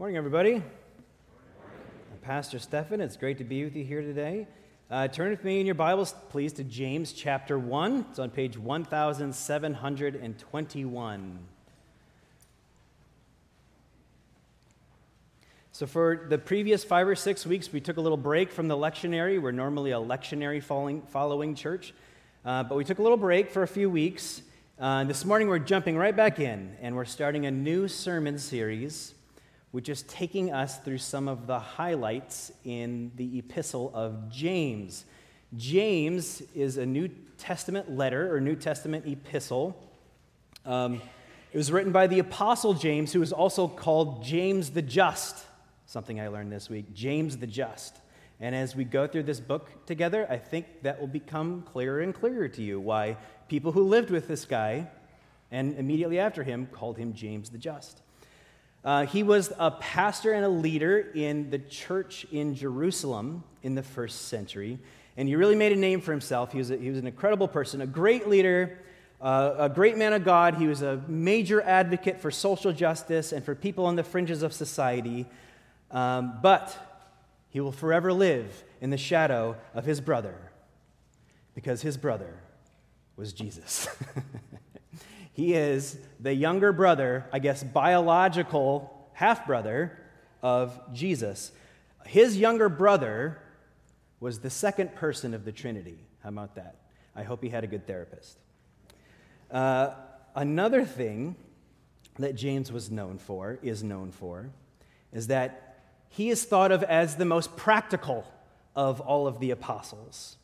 [0.00, 0.54] Morning, everybody.
[0.54, 0.62] I'm
[2.22, 3.00] Pastor Stefan.
[3.00, 4.46] It's great to be with you here today.
[4.88, 8.06] Uh, turn with me in your Bibles, please, to James chapter 1.
[8.08, 11.38] It's on page 1721.
[15.72, 18.76] So, for the previous five or six weeks, we took a little break from the
[18.76, 19.42] lectionary.
[19.42, 21.92] We're normally a lectionary following, following church,
[22.44, 24.42] uh, but we took a little break for a few weeks.
[24.78, 29.14] Uh, this morning, we're jumping right back in, and we're starting a new sermon series
[29.70, 35.04] which is taking us through some of the highlights in the epistle of James.
[35.56, 39.76] James is a New Testament letter or New Testament epistle.
[40.64, 41.00] Um,
[41.52, 45.36] it was written by the Apostle James, who is also called James the Just,
[45.86, 47.96] something I learned this week James the Just.
[48.40, 52.14] And as we go through this book together, I think that will become clearer and
[52.14, 53.16] clearer to you why
[53.48, 54.88] people who lived with this guy
[55.50, 58.00] and immediately after him called him James the Just.
[58.84, 63.82] Uh, he was a pastor and a leader in the church in Jerusalem in the
[63.82, 64.78] first century,
[65.16, 66.52] and he really made a name for himself.
[66.52, 68.78] He was, a, he was an incredible person, a great leader,
[69.20, 70.54] uh, a great man of God.
[70.54, 74.52] He was a major advocate for social justice and for people on the fringes of
[74.52, 75.26] society.
[75.90, 76.76] Um, but
[77.50, 80.36] he will forever live in the shadow of his brother
[81.54, 82.34] because his brother
[83.16, 83.88] was Jesus.
[85.38, 89.96] He is the younger brother, I guess, biological half brother
[90.42, 91.52] of Jesus.
[92.04, 93.38] His younger brother
[94.18, 96.00] was the second person of the Trinity.
[96.24, 96.80] How about that?
[97.14, 98.36] I hope he had a good therapist.
[99.48, 99.90] Uh,
[100.34, 101.36] another thing
[102.18, 104.50] that James was known for, is known for,
[105.12, 108.26] is that he is thought of as the most practical
[108.74, 110.36] of all of the apostles.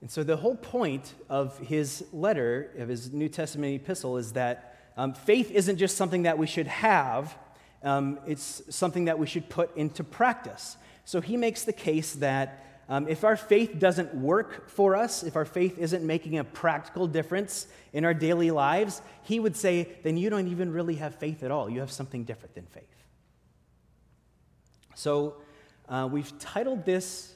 [0.00, 4.78] And so, the whole point of his letter, of his New Testament epistle, is that
[4.96, 7.36] um, faith isn't just something that we should have,
[7.82, 10.76] um, it's something that we should put into practice.
[11.04, 15.34] So, he makes the case that um, if our faith doesn't work for us, if
[15.34, 20.16] our faith isn't making a practical difference in our daily lives, he would say, then
[20.16, 21.68] you don't even really have faith at all.
[21.68, 22.84] You have something different than faith.
[24.94, 25.36] So,
[25.88, 27.35] uh, we've titled this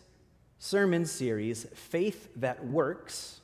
[0.61, 3.41] sermon series, Faith That Works.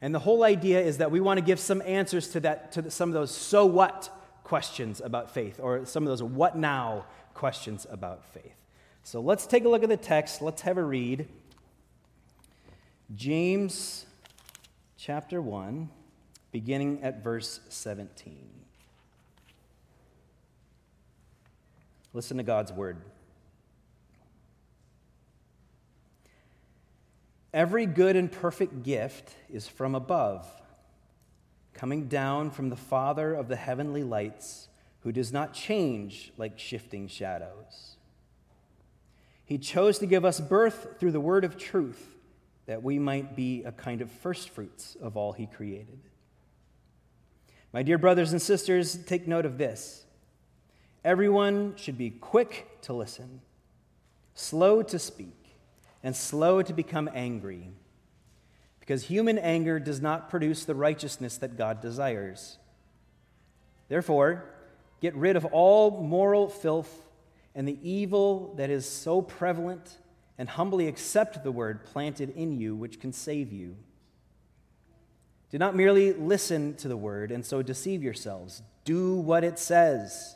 [0.00, 2.90] And the whole idea is that we want to give some answers to, that, to
[2.90, 4.08] some of those so what
[4.44, 8.54] questions about faith, or some of those what now questions about faith.
[9.02, 10.40] So let's take a look at the text.
[10.40, 11.28] Let's have a read.
[13.14, 14.06] James
[14.96, 15.88] chapter 1,
[16.52, 18.48] beginning at verse 17.
[22.12, 22.98] Listen to God's word.
[27.56, 30.46] Every good and perfect gift is from above,
[31.72, 34.68] coming down from the Father of the heavenly lights,
[35.00, 37.96] who does not change like shifting shadows.
[39.46, 42.16] He chose to give us birth through the word of truth,
[42.66, 46.00] that we might be a kind of firstfruits of all he created.
[47.72, 50.04] My dear brothers and sisters, take note of this.
[51.02, 53.40] Everyone should be quick to listen,
[54.34, 55.45] slow to speak
[56.06, 57.68] and slow to become angry,
[58.78, 62.58] because human anger does not produce the righteousness that God desires.
[63.88, 64.44] Therefore,
[65.00, 67.08] get rid of all moral filth
[67.56, 69.98] and the evil that is so prevalent,
[70.38, 73.74] and humbly accept the word planted in you, which can save you.
[75.50, 78.62] Do not merely listen to the word and so deceive yourselves.
[78.84, 80.35] Do what it says.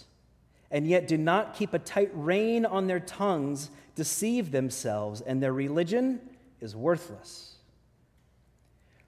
[0.71, 5.53] and yet do not keep a tight rein on their tongues, deceive themselves, and their
[5.53, 6.21] religion
[6.61, 7.55] is worthless.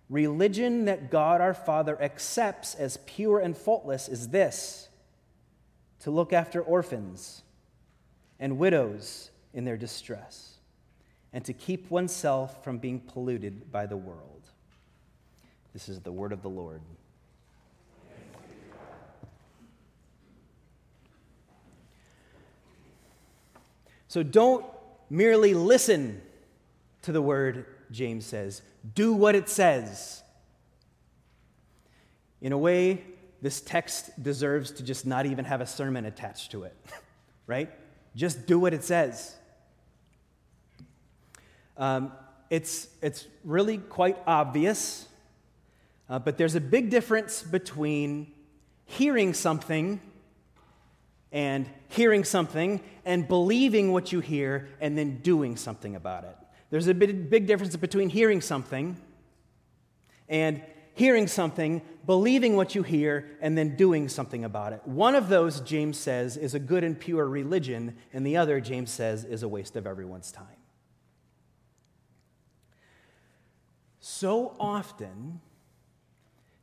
[0.10, 4.90] Religion that God our Father accepts as pure and faultless is this
[6.02, 7.44] to look after orphans
[8.40, 10.56] and widows in their distress,
[11.32, 14.42] and to keep oneself from being polluted by the world.
[15.72, 16.82] This is the word of the Lord.
[24.14, 24.64] So don't
[25.10, 26.22] merely listen
[27.02, 28.62] to the word, James says.
[28.94, 30.22] Do what it says.
[32.40, 33.04] In a way,
[33.42, 36.78] this text deserves to just not even have a sermon attached to it,
[37.48, 37.72] right?
[38.16, 39.36] just do what it says.
[41.76, 42.12] Um,
[42.52, 45.08] it's, it's really quite obvious,
[46.08, 48.32] uh, but there's a big difference between
[48.86, 50.00] hearing something
[51.34, 56.38] and hearing something and believing what you hear and then doing something about it.
[56.70, 58.96] There's a big, difference between hearing something
[60.30, 60.62] and
[60.94, 64.82] hearing something, believing what you hear, and then doing something about it.
[64.86, 68.92] One of those, James says, is a good and pure religion, and the other, James
[68.92, 70.46] says, is a waste of everyone's time.
[74.00, 75.42] So often,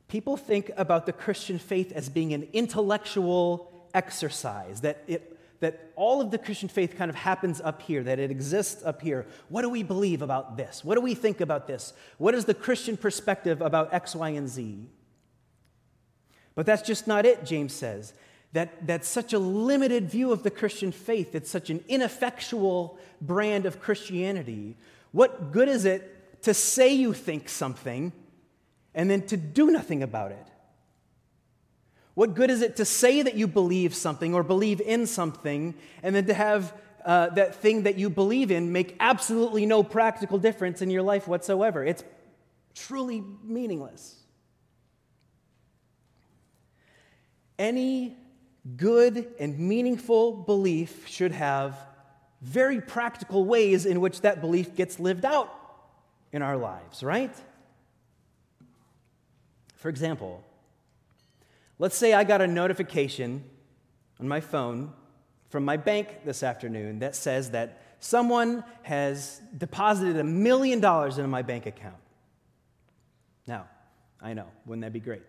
[0.07, 6.21] people think about the Christian faith as being an intellectual exercise, that, it, that all
[6.21, 9.25] of the Christian faith kind of happens up here, that it exists up here.
[9.49, 10.83] What do we believe about this?
[10.83, 11.93] What do we think about this?
[12.17, 14.87] What is the Christian perspective about X, Y, and Z?
[16.55, 18.13] But that's just not it, James says.
[18.53, 21.35] That, that's such a limited view of the Christian faith.
[21.35, 24.75] It's such an ineffectual brand of Christianity.
[25.11, 28.11] What good is it to say you think something
[28.93, 30.47] and then to do nothing about it?
[32.21, 35.73] What good is it to say that you believe something or believe in something
[36.03, 36.71] and then to have
[37.03, 41.27] uh, that thing that you believe in make absolutely no practical difference in your life
[41.27, 41.83] whatsoever?
[41.83, 42.03] It's
[42.75, 44.17] truly meaningless.
[47.57, 48.15] Any
[48.77, 51.75] good and meaningful belief should have
[52.39, 55.51] very practical ways in which that belief gets lived out
[56.31, 57.33] in our lives, right?
[59.77, 60.43] For example,
[61.81, 63.43] Let's say I got a notification
[64.19, 64.93] on my phone
[65.49, 71.27] from my bank this afternoon that says that someone has deposited a million dollars into
[71.27, 71.95] my bank account.
[73.47, 73.65] Now,
[74.21, 75.23] I know, wouldn't that be great?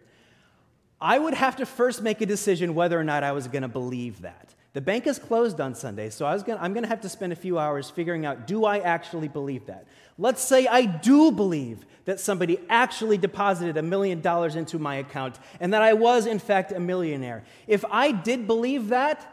[1.00, 3.68] I would have to first make a decision whether or not I was going to
[3.68, 4.54] believe that.
[4.74, 7.08] The bank is closed on Sunday, so I was gonna, I'm going to have to
[7.08, 9.86] spend a few hours figuring out do I actually believe that?
[10.16, 15.38] Let's say I do believe that somebody actually deposited a million dollars into my account
[15.60, 17.44] and that I was, in fact, a millionaire.
[17.66, 19.28] If I did believe that,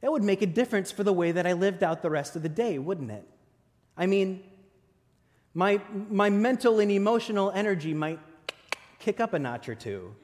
[0.00, 2.42] that would make a difference for the way that I lived out the rest of
[2.42, 3.26] the day, wouldn't it?
[3.96, 4.42] I mean,
[5.54, 5.80] my,
[6.10, 8.18] my mental and emotional energy might
[8.98, 10.14] kick up a notch or two.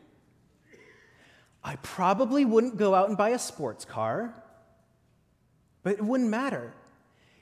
[1.62, 4.34] I probably wouldn't go out and buy a sports car,
[5.82, 6.72] but it wouldn't matter.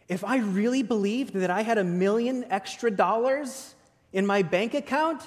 [0.09, 3.75] If I really believed that I had a million extra dollars
[4.13, 5.23] in my bank account,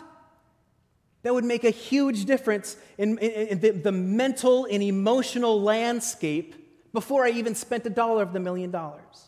[1.24, 6.56] that would make a huge difference in, in, in the, the mental and emotional landscape
[6.94, 9.28] before I even spent a dollar of the million dollars.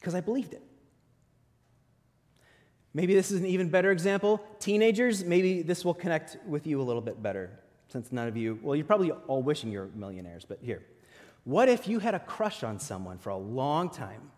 [0.00, 0.65] Because I believed it.
[2.96, 4.42] Maybe this is an even better example.
[4.58, 7.50] Teenagers, maybe this will connect with you a little bit better
[7.88, 10.82] since none of you, well, you're probably all wishing you're millionaires, but here.
[11.44, 14.30] What if you had a crush on someone for a long time,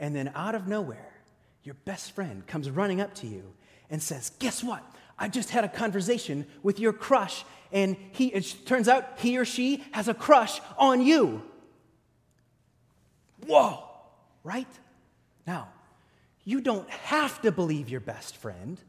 [0.00, 1.12] and then out of nowhere,
[1.62, 3.52] your best friend comes running up to you
[3.88, 4.82] and says, Guess what?
[5.16, 9.44] I just had a conversation with your crush, and he, it turns out he or
[9.44, 11.42] she has a crush on you.
[13.46, 13.84] Whoa,
[14.42, 14.66] right?
[15.46, 15.68] Now,
[16.46, 18.80] you don't have to believe your best friend,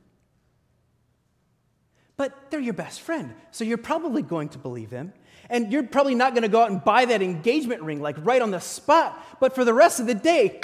[2.16, 5.12] but they're your best friend, so you're probably going to believe them.
[5.50, 8.42] And you're probably not going to go out and buy that engagement ring like right
[8.42, 10.62] on the spot, but for the rest of the day,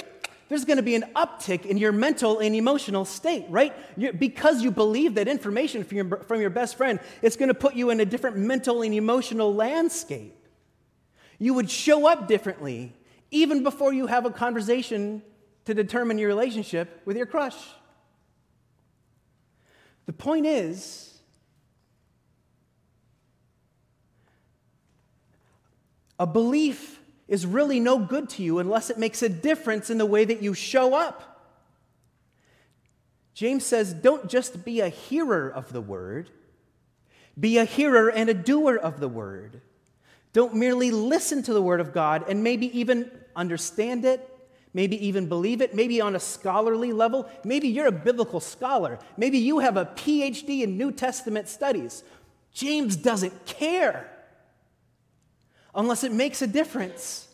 [0.48, 3.74] there's going to be an uptick in your mental and emotional state, right?
[3.96, 7.54] You're, because you believe that information from your, from your best friend, it's going to
[7.54, 10.36] put you in a different mental and emotional landscape.
[11.38, 12.94] You would show up differently
[13.32, 15.22] even before you have a conversation
[15.64, 17.56] to determine your relationship with your crush.
[20.06, 21.18] The point is,
[26.18, 30.06] a belief is really no good to you unless it makes a difference in the
[30.06, 31.30] way that you show up.
[33.32, 36.30] James says, don't just be a hearer of the word,
[37.38, 39.60] be a hearer and a doer of the word.
[40.32, 44.33] Don't merely listen to the word of God and maybe even understand it
[44.74, 47.30] maybe even believe it, maybe on a scholarly level.
[47.44, 48.98] Maybe you're a biblical scholar.
[49.16, 52.02] Maybe you have a PhD in New Testament studies.
[52.52, 54.10] James doesn't care
[55.74, 57.28] unless it makes a difference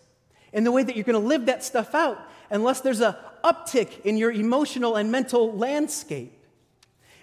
[0.52, 2.18] in the way that you're going to live that stuff out,
[2.50, 6.32] unless there's a uptick in your emotional and mental landscape.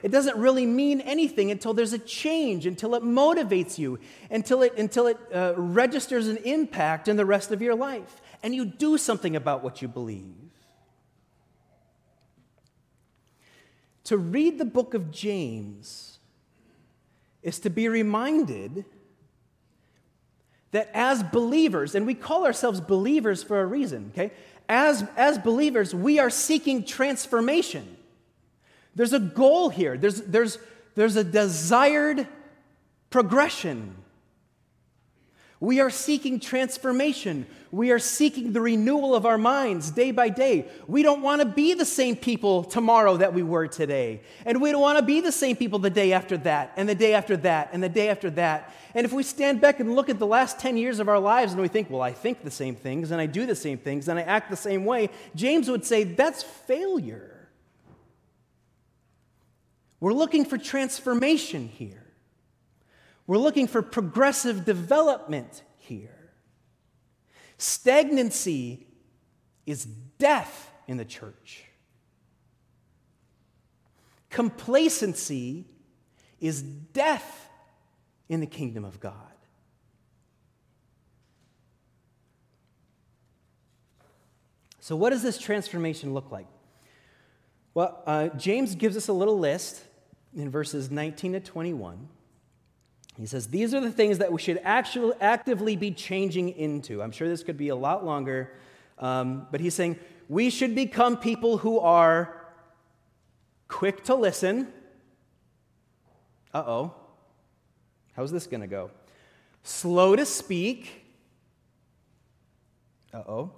[0.03, 4.77] It doesn't really mean anything until there's a change, until it motivates you, until it,
[4.77, 8.97] until it uh, registers an impact in the rest of your life and you do
[8.97, 10.23] something about what you believe.
[14.05, 16.19] To read the book of James
[17.43, 18.85] is to be reminded
[20.71, 24.31] that as believers, and we call ourselves believers for a reason, okay?
[24.69, 27.97] As, as believers, we are seeking transformation.
[28.95, 30.57] There's a goal here, there's, there's,
[30.95, 32.25] there's a desired
[33.09, 33.93] progression.
[35.59, 37.47] We are seeking transformation.
[37.71, 40.67] We are seeking the renewal of our minds day by day.
[40.87, 44.21] We don't want to be the same people tomorrow that we were today.
[44.45, 46.95] And we don't want to be the same people the day after that, and the
[46.95, 48.71] day after that, and the day after that.
[48.93, 51.53] And if we stand back and look at the last 10 years of our lives
[51.53, 54.07] and we think, well, I think the same things, and I do the same things,
[54.07, 57.49] and I act the same way, James would say that's failure.
[59.99, 62.06] We're looking for transformation here.
[63.27, 66.31] We're looking for progressive development here.
[67.57, 68.87] Stagnancy
[69.65, 71.65] is death in the church.
[74.29, 75.65] Complacency
[76.39, 77.49] is death
[78.29, 79.13] in the kingdom of God.
[84.79, 86.47] So, what does this transformation look like?
[87.73, 89.83] Well, uh, James gives us a little list
[90.33, 92.07] in verses 19 to 21.
[93.17, 97.01] He says, These are the things that we should actually actively be changing into.
[97.01, 98.53] I'm sure this could be a lot longer,
[98.99, 99.97] um, but he's saying
[100.29, 102.47] we should become people who are
[103.67, 104.67] quick to listen.
[106.53, 106.93] Uh oh.
[108.15, 108.91] How's this going to go?
[109.63, 111.05] Slow to speak.
[113.13, 113.51] Uh oh.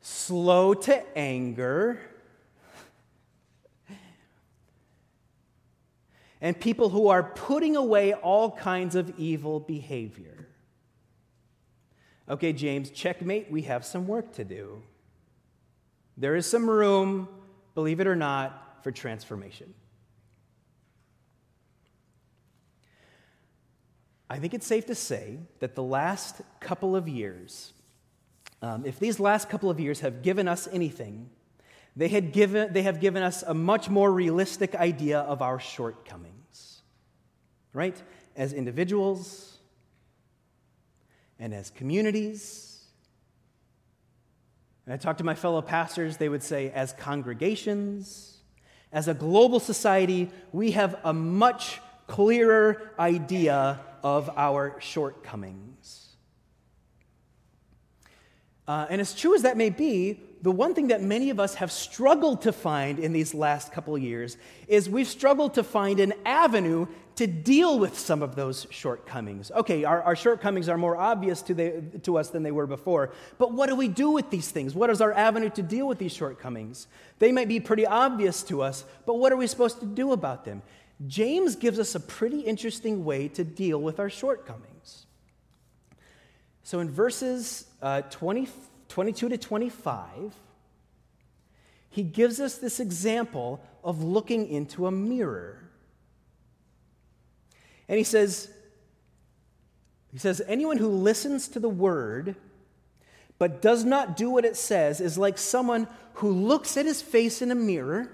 [0.00, 2.00] Slow to anger.
[6.40, 10.48] And people who are putting away all kinds of evil behavior.
[12.28, 14.82] Okay, James, checkmate, we have some work to do.
[16.16, 17.28] There is some room,
[17.74, 19.74] believe it or not, for transformation.
[24.28, 27.72] I think it's safe to say that the last couple of years,
[28.60, 31.30] um, if these last couple of years have given us anything,
[31.96, 36.82] they, had given, they have given us a much more realistic idea of our shortcomings,
[37.72, 38.00] right?
[38.36, 39.58] As individuals
[41.38, 42.84] and as communities.
[44.84, 48.38] And I talk to my fellow pastors, they would say, as congregations,
[48.92, 56.16] as a global society, we have a much clearer idea of our shortcomings.
[58.68, 61.56] Uh, and as true as that may be, the one thing that many of us
[61.56, 64.36] have struggled to find in these last couple of years
[64.68, 66.86] is we've struggled to find an avenue
[67.16, 69.50] to deal with some of those shortcomings.
[69.50, 73.12] Okay, our, our shortcomings are more obvious to, the, to us than they were before,
[73.38, 74.72] but what do we do with these things?
[74.72, 76.86] What is our avenue to deal with these shortcomings?
[77.18, 80.44] They might be pretty obvious to us, but what are we supposed to do about
[80.44, 80.62] them?
[81.08, 85.06] James gives us a pretty interesting way to deal with our shortcomings.
[86.62, 88.46] So in verses uh, 20,
[88.88, 90.34] 22 to 25,
[91.90, 95.58] he gives us this example of looking into a mirror.
[97.88, 98.50] And he says,
[100.12, 102.36] he says, anyone who listens to the word
[103.38, 107.42] but does not do what it says is like someone who looks at his face
[107.42, 108.10] in a mirror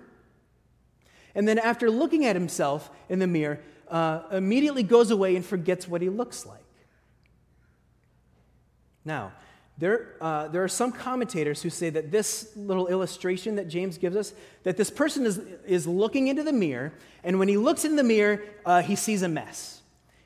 [1.35, 5.89] and then after looking at himself in the mirror, uh, immediately goes away and forgets
[5.89, 6.59] what he looks like.
[9.05, 9.33] Now,
[9.79, 14.17] there, uh, there are some commentators who say that this little illustration that James gives
[14.17, 16.93] us, that this person is, is looking into the mirror,
[17.25, 19.81] and when he looks in the mirror, uh, he sees a mess.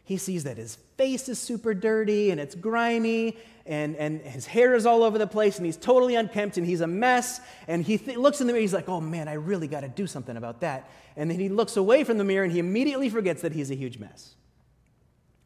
[0.05, 3.37] He sees that his face is super dirty and it's grimy,
[3.67, 6.81] and, and his hair is all over the place, and he's totally unkempt, and he's
[6.81, 7.41] a mess.
[7.67, 9.89] And he th- looks in the mirror, he's like, oh man, I really got to
[9.89, 10.89] do something about that.
[11.17, 13.75] And then he looks away from the mirror, and he immediately forgets that he's a
[13.75, 14.35] huge mess.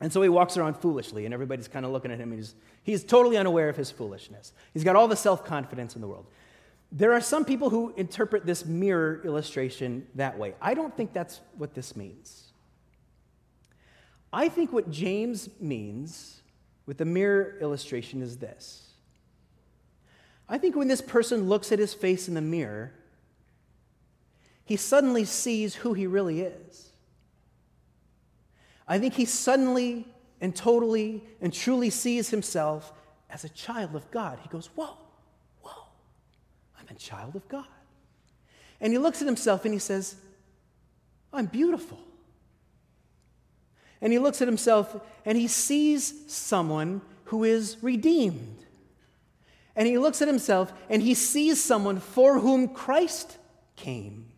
[0.00, 2.32] And so he walks around foolishly, and everybody's kind of looking at him.
[2.32, 4.52] He's, he's totally unaware of his foolishness.
[4.72, 6.26] He's got all the self confidence in the world.
[6.92, 10.54] There are some people who interpret this mirror illustration that way.
[10.60, 12.52] I don't think that's what this means.
[14.32, 16.40] I think what James means
[16.86, 18.88] with the mirror illustration is this.
[20.48, 22.92] I think when this person looks at his face in the mirror,
[24.64, 26.89] he suddenly sees who he really is.
[28.90, 30.04] I think he suddenly
[30.40, 32.92] and totally and truly sees himself
[33.30, 34.40] as a child of God.
[34.42, 34.98] He goes, Whoa,
[35.62, 35.84] whoa,
[36.76, 37.68] I'm a child of God.
[38.80, 40.16] And he looks at himself and he says,
[41.32, 42.00] I'm beautiful.
[44.00, 48.64] And he looks at himself and he sees someone who is redeemed.
[49.76, 53.38] And he looks at himself and he sees someone for whom Christ
[53.76, 54.29] came.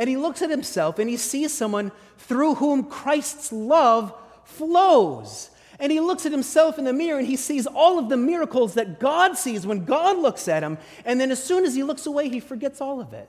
[0.00, 4.14] And he looks at himself and he sees someone through whom Christ's love
[4.44, 5.50] flows.
[5.78, 8.74] And he looks at himself in the mirror and he sees all of the miracles
[8.74, 10.78] that God sees when God looks at him.
[11.04, 13.28] And then as soon as he looks away, he forgets all of it.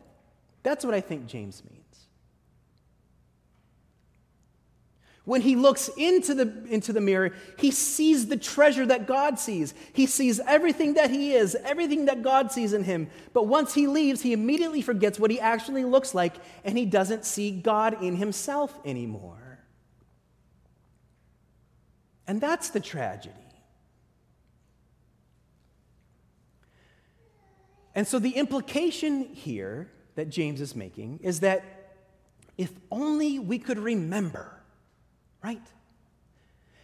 [0.63, 1.80] That's what I think James means.
[5.23, 9.75] When he looks into the, into the mirror, he sees the treasure that God sees.
[9.93, 13.07] He sees everything that he is, everything that God sees in him.
[13.31, 17.23] But once he leaves, he immediately forgets what he actually looks like and he doesn't
[17.25, 19.59] see God in himself anymore.
[22.25, 23.35] And that's the tragedy.
[27.93, 31.63] And so the implication here that James is making is that
[32.57, 34.60] if only we could remember,
[35.43, 35.61] right?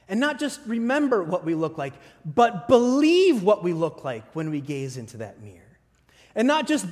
[0.09, 1.93] And not just remember what we look like,
[2.25, 5.61] but believe what we look like when we gaze into that mirror.
[6.33, 6.85] And not just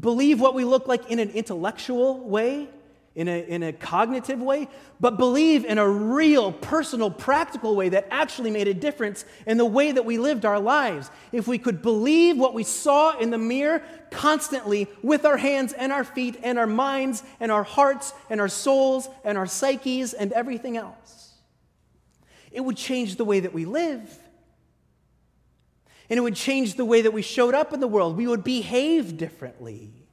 [0.00, 2.68] believe what we look like in an intellectual way,
[3.14, 4.68] in a, in a cognitive way,
[4.98, 9.64] but believe in a real, personal, practical way that actually made a difference in the
[9.64, 11.10] way that we lived our lives.
[11.30, 15.92] If we could believe what we saw in the mirror constantly with our hands and
[15.92, 20.32] our feet and our minds and our hearts and our souls and our psyches and
[20.32, 21.34] everything else,
[22.50, 24.18] it would change the way that we live.
[26.10, 28.16] And it would change the way that we showed up in the world.
[28.16, 30.03] We would behave differently.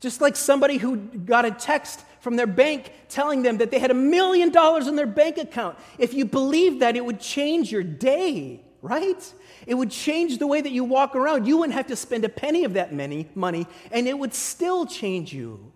[0.00, 3.90] Just like somebody who got a text from their bank telling them that they had
[3.90, 5.76] a million dollars in their bank account.
[5.98, 9.34] If you believed that, it would change your day, right?
[9.66, 11.46] It would change the way that you walk around.
[11.46, 14.86] You wouldn't have to spend a penny of that many money, and it would still
[14.86, 15.72] change you.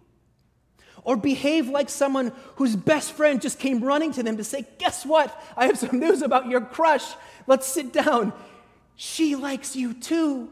[1.04, 5.04] Or behave like someone whose best friend just came running to them to say, Guess
[5.04, 5.36] what?
[5.56, 7.04] I have some news about your crush.
[7.48, 8.32] Let's sit down.
[8.94, 10.48] She likes you too.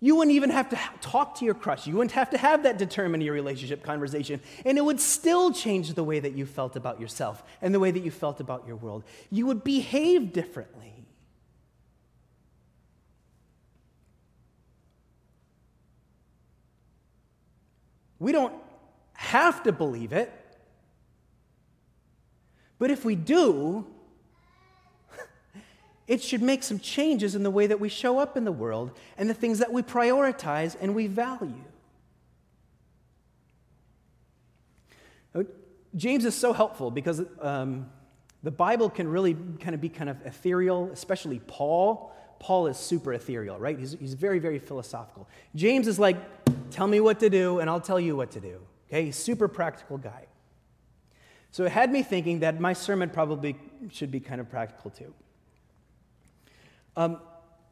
[0.00, 1.86] You wouldn't even have to talk to your crush.
[1.86, 4.40] You wouldn't have to have that determine your relationship conversation.
[4.64, 7.90] And it would still change the way that you felt about yourself and the way
[7.90, 9.02] that you felt about your world.
[9.30, 10.92] You would behave differently.
[18.20, 18.54] We don't
[19.14, 20.32] have to believe it.
[22.78, 23.86] But if we do,
[26.08, 28.90] it should make some changes in the way that we show up in the world
[29.18, 31.64] and the things that we prioritize and we value.
[35.96, 37.88] James is so helpful because um,
[38.42, 42.12] the Bible can really kind of be kind of ethereal, especially Paul.
[42.38, 43.78] Paul is super ethereal, right?
[43.78, 45.28] He's, he's very, very philosophical.
[45.54, 46.16] James is like,
[46.70, 48.60] tell me what to do and I'll tell you what to do.
[48.88, 50.26] Okay, super practical guy.
[51.50, 53.56] So it had me thinking that my sermon probably
[53.90, 55.12] should be kind of practical too.
[56.98, 57.20] Um,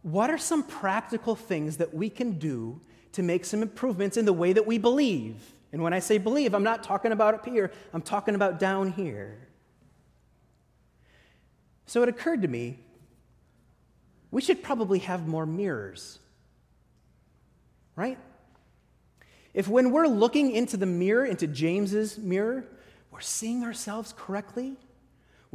[0.03, 4.33] what are some practical things that we can do to make some improvements in the
[4.33, 5.35] way that we believe?
[5.73, 8.93] And when I say believe, I'm not talking about up here, I'm talking about down
[8.93, 9.37] here.
[11.87, 12.79] So it occurred to me
[14.31, 16.19] we should probably have more mirrors,
[17.97, 18.19] right?
[19.55, 22.65] If when we're looking into the mirror, into James's mirror,
[23.11, 24.77] we're seeing ourselves correctly,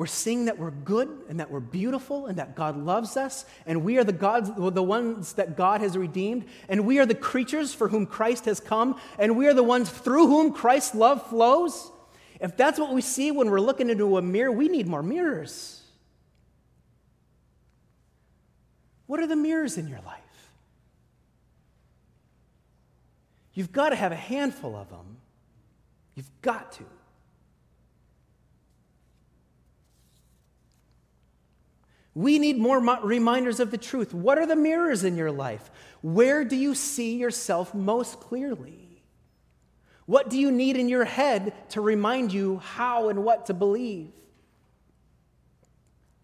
[0.02, 3.84] we're seeing that we're good and that we're beautiful and that God loves us and
[3.84, 7.72] we are the gods the ones that God has redeemed and we are the creatures
[7.72, 11.92] for whom Christ has come and we are the ones through whom Christ's love flows.
[12.40, 15.84] If that's what we see when we're looking into a mirror, we need more mirrors.
[19.06, 20.50] What are the mirrors in your life?
[23.54, 25.18] You've got to have a handful of them.
[26.16, 26.86] You've got to.
[32.14, 34.14] We need more reminders of the truth.
[34.14, 35.72] What are the mirrors in your life?
[36.02, 39.04] Where do you see yourself most clearly?
[40.06, 44.12] What do you need in your head to remind you how and what to believe?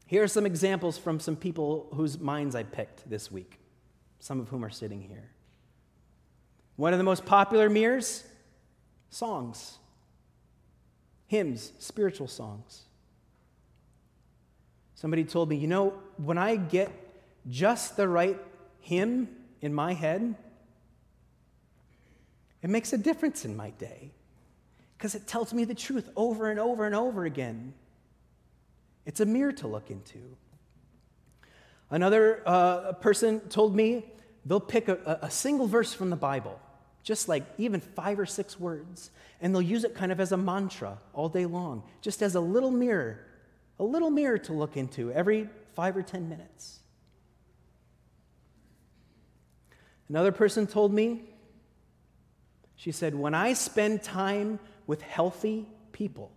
[0.08, 3.60] Here are some examples from some people whose minds I picked this week,
[4.19, 5.30] some of whom are sitting here.
[6.76, 8.23] One of the most popular mirrors
[9.10, 9.78] songs,
[11.28, 12.87] hymns, spiritual songs.
[14.98, 16.92] Somebody told me, you know, when I get
[17.48, 18.38] just the right
[18.82, 19.30] hymn
[19.62, 20.34] in my head,
[22.64, 24.10] it makes a difference in my day
[24.98, 27.76] because it tells me the truth over and over and over again.
[29.06, 30.18] It's a mirror to look into.
[31.92, 34.04] Another uh, person told me
[34.48, 36.60] they'll pick a, a single verse from the Bible,
[37.04, 40.38] just like even five or six words, and they'll use it kind of as a
[40.38, 43.20] mantra all day long, just as a little mirror
[43.80, 46.80] a little mirror to look into every five or 10 minutes.
[50.10, 51.24] Another person told me,
[52.76, 56.32] she said, when I spend time with healthy people,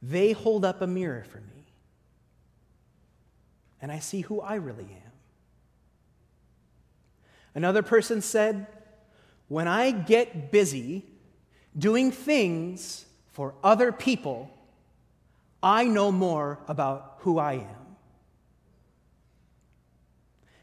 [0.00, 1.66] they hold up a mirror for me.
[3.80, 5.12] And I see who I really am.
[7.54, 8.66] Another person said,
[9.48, 11.04] When I get busy
[11.76, 14.50] doing things for other people,
[15.62, 17.78] I know more about who I am.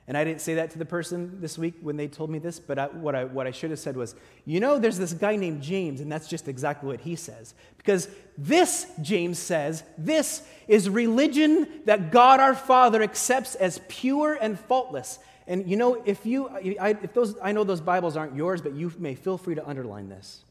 [0.07, 2.59] And I didn't say that to the person this week when they told me this,
[2.59, 4.13] but I, what, I, what I should have said was,
[4.45, 7.55] you know, there's this guy named James, and that's just exactly what he says.
[7.77, 14.59] Because this, James says, this is religion that God our Father accepts as pure and
[14.59, 15.17] faultless.
[15.47, 18.93] And you know, if you, if those, I know those Bibles aren't yours, but you
[18.99, 20.43] may feel free to underline this.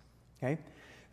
[0.43, 0.59] Okay?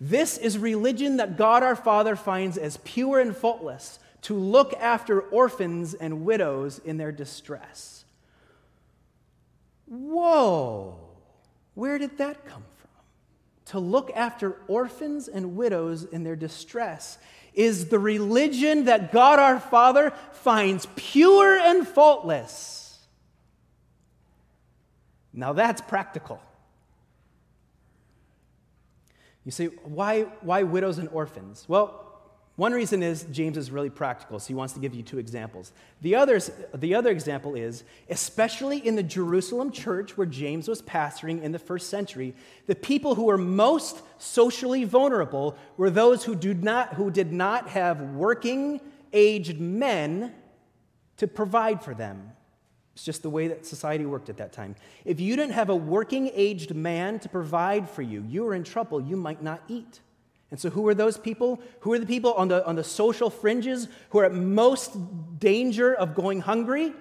[0.04, 5.22] This is religion that God our Father finds as pure and faultless to look after
[5.22, 8.04] orphans and widows in their distress.
[9.86, 10.98] Whoa,
[11.76, 12.90] where did that come from?
[13.66, 17.20] To look after orphans and widows in their distress
[17.54, 22.98] is the religion that God our Father finds pure and faultless.
[25.32, 26.42] Now that's practical.
[29.46, 31.66] You say, why, why widows and orphans?
[31.68, 32.08] Well,
[32.58, 35.72] one reason is James is really practical, so he wants to give you two examples.
[36.02, 41.42] The, others, the other example is, especially in the Jerusalem church where James was pastoring
[41.42, 42.36] in the first century,
[42.68, 47.70] the people who were most socially vulnerable were those who, do not, who did not
[47.70, 48.80] have working
[49.14, 50.34] aged men
[51.18, 52.32] to provide for them.
[52.94, 54.76] It's just the way that society worked at that time.
[55.06, 58.64] If you didn't have a working aged man to provide for you, you were in
[58.64, 59.02] trouble.
[59.02, 60.02] You might not eat.
[60.52, 61.62] And so, who are those people?
[61.82, 64.92] Who are the people on the, on the social fringes who are at most
[65.40, 66.94] danger of going hungry?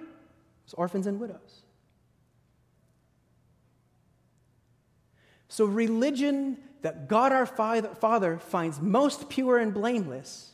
[0.63, 1.63] It's orphans and widows.
[5.49, 10.51] So, religion that God our Father finds most pure and blameless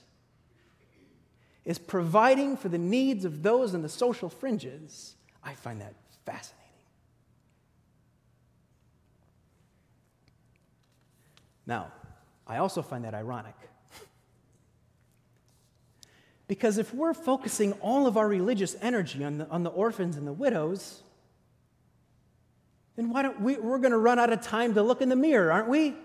[1.64, 5.17] is providing for the needs of those in the social fringes.
[5.48, 5.94] I find that
[6.26, 6.58] fascinating.
[11.66, 11.88] Now,
[12.46, 13.56] I also find that ironic.
[16.50, 20.28] Because if we're focusing all of our religious energy on the, on the orphans and
[20.28, 21.02] the widows,
[22.98, 25.16] then why don't we, we're going to run out of time to look in the
[25.16, 25.96] mirror, aren't we?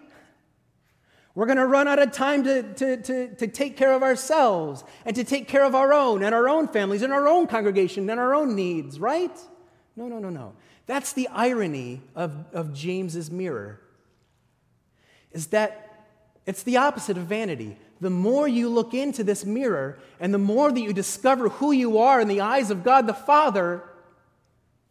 [1.34, 4.84] We're going to run out of time to, to, to, to take care of ourselves
[5.06, 8.08] and to take care of our own and our own families and our own congregation
[8.10, 9.34] and our own needs, right?
[9.96, 10.54] No, no, no, no.
[10.86, 13.80] That's the irony of, of James's mirror.
[15.32, 16.06] Is that
[16.44, 17.78] it's the opposite of vanity.
[18.00, 21.98] The more you look into this mirror and the more that you discover who you
[21.98, 23.84] are in the eyes of God the Father,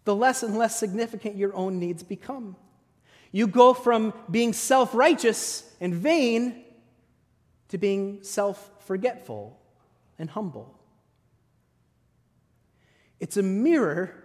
[0.05, 2.55] the less and less significant your own needs become.
[3.31, 6.63] You go from being self righteous and vain
[7.67, 9.59] to being self forgetful
[10.17, 10.79] and humble.
[13.19, 14.15] It's a mirror,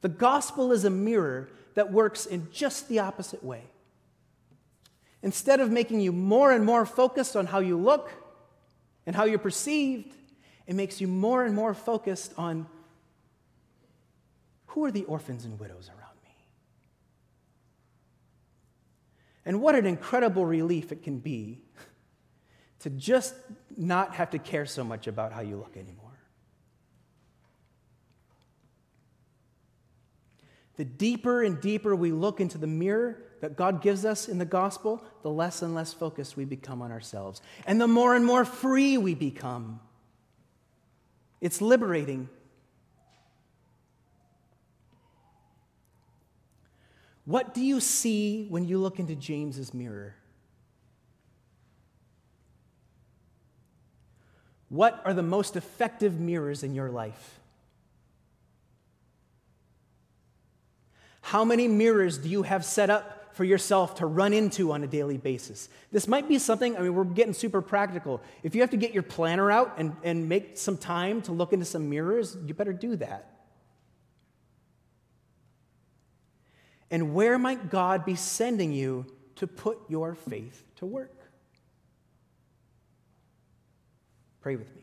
[0.00, 3.62] the gospel is a mirror that works in just the opposite way.
[5.22, 8.10] Instead of making you more and more focused on how you look
[9.06, 10.14] and how you're perceived,
[10.66, 12.66] it makes you more and more focused on
[14.66, 16.36] who are the orphans and widows around me?
[19.46, 21.60] And what an incredible relief it can be
[22.80, 23.34] to just
[23.76, 26.04] not have to care so much about how you look anymore.
[30.76, 34.44] The deeper and deeper we look into the mirror, that God gives us in the
[34.44, 37.42] gospel, the less and less focused we become on ourselves.
[37.66, 39.80] And the more and more free we become.
[41.40, 42.28] It's liberating.
[47.24, 50.14] What do you see when you look into James's mirror?
[54.68, 57.40] What are the most effective mirrors in your life?
[61.22, 64.86] How many mirrors do you have set up for yourself to run into on a
[64.86, 65.68] daily basis.
[65.90, 68.22] This might be something, I mean, we're getting super practical.
[68.44, 71.52] If you have to get your planner out and, and make some time to look
[71.52, 73.33] into some mirrors, you better do that.
[76.90, 81.16] And where might God be sending you to put your faith to work?
[84.40, 84.82] Pray with me.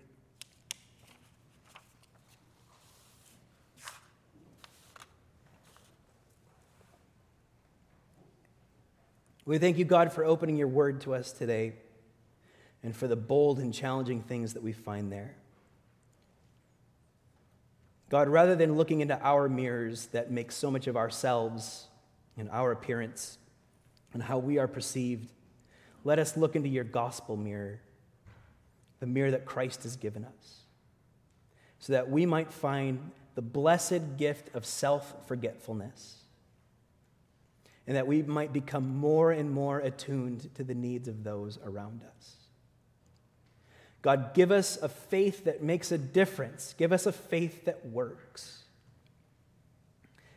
[9.46, 11.74] We thank you, God, for opening your word to us today
[12.84, 15.36] and for the bold and challenging things that we find there.
[18.10, 21.88] God, rather than looking into our mirrors that make so much of ourselves
[22.38, 23.38] and our appearance
[24.13, 25.32] and how we are perceived,
[26.04, 27.82] let us look into your gospel mirror
[29.02, 30.62] the mirror that Christ has given us,
[31.80, 36.24] so that we might find the blessed gift of self forgetfulness,
[37.88, 42.04] and that we might become more and more attuned to the needs of those around
[42.04, 42.36] us.
[44.04, 46.76] God, give us a faith that makes a difference.
[46.78, 48.61] Give us a faith that works.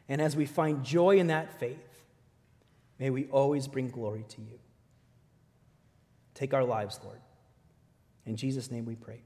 [0.08, 2.02] And as we find joy in that faith,
[2.98, 4.58] may we always bring glory to you.
[6.34, 7.20] Take our lives, Lord.
[8.26, 9.22] In Jesus' name we pray.